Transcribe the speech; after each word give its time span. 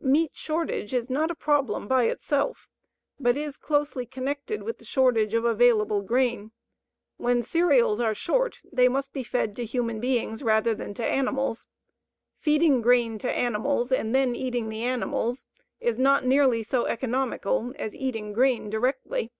Meat 0.00 0.32
shortage 0.34 0.92
is 0.92 1.08
not 1.08 1.30
a 1.30 1.36
problem 1.36 1.86
by 1.86 2.06
itself, 2.06 2.68
but 3.20 3.36
is 3.36 3.56
closely 3.56 4.04
connected 4.04 4.64
with 4.64 4.78
the 4.78 4.84
shortage 4.84 5.34
of 5.34 5.44
available 5.44 6.02
grain. 6.02 6.50
When 7.16 7.42
cereals 7.42 8.00
are 8.00 8.12
short, 8.12 8.58
they 8.72 8.88
must 8.88 9.12
be 9.12 9.22
fed 9.22 9.54
to 9.54 9.64
human 9.64 10.00
beings 10.00 10.42
rather 10.42 10.74
than 10.74 10.94
to 10.94 11.06
animals. 11.06 11.68
Feeding 12.40 12.82
grain 12.82 13.18
to 13.18 13.30
animals 13.30 13.92
and 13.92 14.12
then 14.12 14.34
eating 14.34 14.68
the 14.68 14.82
animals 14.82 15.46
is 15.78 15.96
not 15.96 16.26
nearly 16.26 16.64
so 16.64 16.86
economical 16.86 17.72
as 17.78 17.94
eating 17.94 18.32
grain 18.32 18.70
directly. 18.70 19.30